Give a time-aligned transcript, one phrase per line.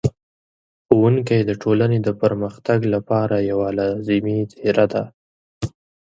[0.85, 5.03] ښوونکی د ټولنې د پرمختګ لپاره یوه لازمي څېره ده.